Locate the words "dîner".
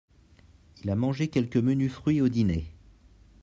2.27-2.65